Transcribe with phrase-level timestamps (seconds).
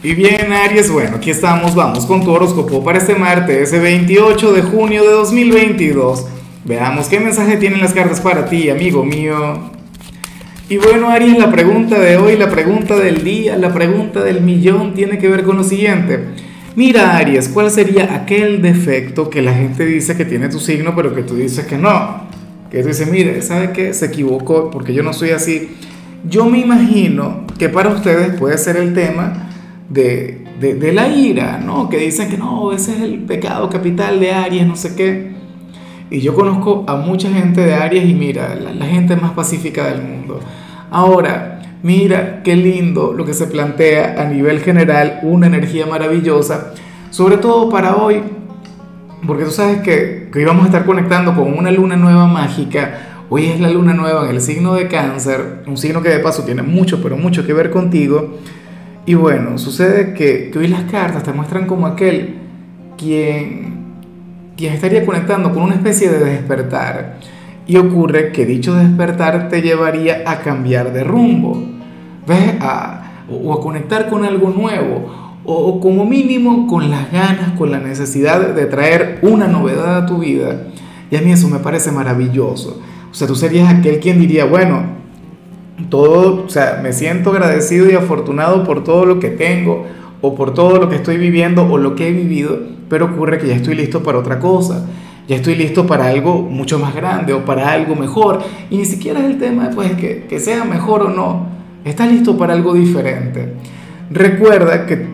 [0.00, 4.52] Y bien, Aries, bueno, aquí estamos, vamos con tu horóscopo para este martes, ese 28
[4.52, 6.24] de junio de 2022.
[6.64, 9.72] Veamos qué mensaje tienen las cartas para ti, amigo mío.
[10.68, 14.94] Y bueno, Aries, la pregunta de hoy, la pregunta del día, la pregunta del millón
[14.94, 16.26] tiene que ver con lo siguiente.
[16.76, 21.12] Mira, Aries, ¿cuál sería aquel defecto que la gente dice que tiene tu signo, pero
[21.12, 22.22] que tú dices que no?
[22.70, 23.92] Que tú dices, mire, ¿sabe qué?
[23.92, 25.70] Se equivocó porque yo no soy así.
[26.28, 29.47] Yo me imagino que para ustedes puede ser el tema
[29.88, 31.88] de, de, la ira, ¿no?
[31.88, 35.32] Que dicen que no, ese es el pecado capital de Aries, no sé qué.
[36.10, 40.02] Y yo conozco a mucha gente de Aries y mira, la, gente más pacífica del
[40.02, 40.40] mundo.
[40.90, 46.72] Ahora, mira qué lindo lo que se plantea a nivel general, una energía maravillosa,
[47.10, 48.22] sobre todo para hoy,
[49.26, 53.24] porque tú sabes que, que íbamos a estar conectando con una luna nueva mágica.
[53.30, 56.44] Hoy es la luna nueva en el signo de cáncer, un signo que de paso
[56.44, 58.38] tiene mucho, pero mucho que ver contigo.
[59.08, 62.34] Y bueno, sucede que, hoy las cartas te muestran como aquel
[62.98, 63.94] quien,
[64.54, 67.18] quien estaría conectando con una especie de despertar.
[67.66, 71.58] Y ocurre que dicho despertar te llevaría a cambiar de rumbo,
[72.26, 72.56] ¿ves?
[72.60, 77.78] A, o a conectar con algo nuevo, o, como mínimo con las ganas, con la
[77.78, 80.64] necesidad de traer una novedad a tu vida.
[81.10, 82.82] Y a mí eso me parece maravilloso.
[83.10, 84.82] O sea, tú serías aquel quien diría, bueno,
[85.84, 89.86] todo, o sea, me siento agradecido y afortunado por todo lo que tengo
[90.20, 93.46] o por todo lo que estoy viviendo o lo que he vivido, pero ocurre que
[93.46, 94.86] ya estoy listo para otra cosa,
[95.28, 98.42] ya estoy listo para algo mucho más grande o para algo mejor.
[98.70, 101.46] Y ni siquiera es el tema pues, que, que sea mejor o no,
[101.84, 103.54] estás listo para algo diferente.
[104.10, 105.06] Recuerda que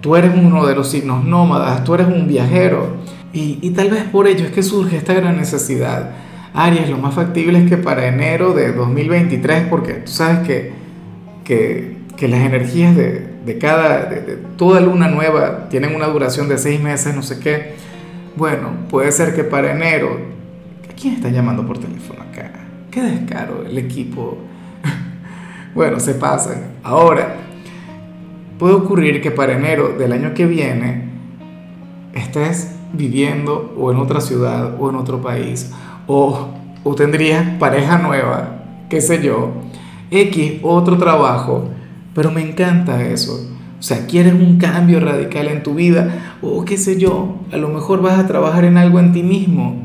[0.00, 2.96] tú eres uno de los signos nómadas, tú eres un viajero
[3.32, 6.10] y, y tal vez por ello es que surge esta gran necesidad
[6.52, 10.72] Aries, lo más factible es que para enero de 2023, porque tú sabes que,
[11.44, 14.10] que, las energías de, de cada,
[14.56, 17.74] toda luna nueva tienen una duración de seis meses, no sé qué.
[18.36, 20.18] Bueno, puede ser que para enero,
[21.00, 22.50] ¿quién está llamando por teléfono acá?
[22.90, 24.38] Qué descaro el equipo.
[25.74, 26.72] bueno, se pasan.
[26.82, 27.36] Ahora,
[28.58, 31.04] puede ocurrir que para enero del año que viene
[32.12, 35.72] estés viviendo o en otra ciudad o en otro país
[36.12, 36.48] o,
[36.82, 39.52] o tendrías pareja nueva, qué sé yo,
[40.10, 41.68] X, otro trabajo,
[42.16, 43.48] pero me encanta eso.
[43.78, 47.68] O sea, quieres un cambio radical en tu vida, o qué sé yo, a lo
[47.68, 49.84] mejor vas a trabajar en algo en ti mismo.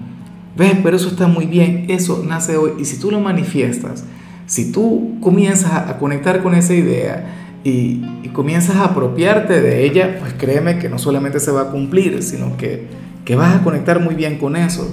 [0.58, 0.74] ¿Ves?
[0.82, 2.72] Pero eso está muy bien, eso nace hoy.
[2.80, 4.06] Y si tú lo manifiestas,
[4.48, 10.18] si tú comienzas a conectar con esa idea y, y comienzas a apropiarte de ella,
[10.20, 12.88] pues créeme que no solamente se va a cumplir, sino que,
[13.26, 14.92] que vas a conectar muy bien con eso.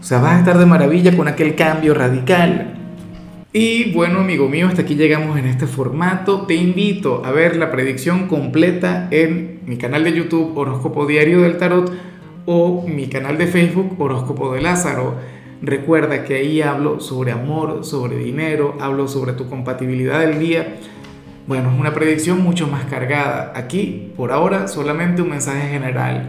[0.00, 2.74] O sea, vas a estar de maravilla con aquel cambio radical.
[3.52, 6.42] Y bueno, amigo mío, hasta aquí llegamos en este formato.
[6.42, 11.56] Te invito a ver la predicción completa en mi canal de YouTube Horóscopo Diario del
[11.56, 11.92] Tarot
[12.46, 15.16] o mi canal de Facebook Horóscopo de Lázaro.
[15.60, 20.76] Recuerda que ahí hablo sobre amor, sobre dinero, hablo sobre tu compatibilidad del día.
[21.48, 23.52] Bueno, es una predicción mucho más cargada.
[23.56, 26.28] Aquí, por ahora, solamente un mensaje general